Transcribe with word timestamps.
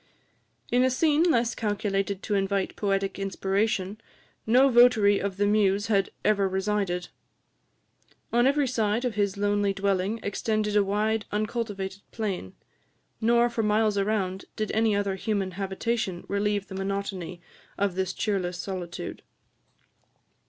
In 0.71 0.81
a 0.83 0.89
scene 0.89 1.21
less 1.21 1.53
calculated 1.53 2.23
to 2.23 2.33
invite 2.33 2.75
poetic 2.75 3.19
inspiration 3.19 4.01
no 4.47 4.67
votary 4.69 5.19
of 5.19 5.37
the 5.37 5.45
muse 5.45 5.89
had 5.93 6.09
ever 6.25 6.49
resided. 6.49 7.09
On 8.33 8.47
every 8.47 8.67
side 8.67 9.05
of 9.05 9.13
his 9.13 9.37
lonely 9.37 9.73
dwelling 9.75 10.19
extended 10.23 10.75
a 10.75 10.83
wild 10.83 11.27
uncultivated 11.31 12.01
plain; 12.11 12.55
nor 13.21 13.47
for 13.47 13.61
miles 13.61 13.95
around 13.95 14.45
did 14.55 14.71
any 14.71 14.95
other 14.95 15.13
human 15.13 15.51
habitation 15.51 16.25
relieve 16.27 16.65
the 16.67 16.73
monotony 16.73 17.39
of 17.77 17.93
this 17.93 18.11
cheerless 18.11 18.57
solitude. 18.57 19.21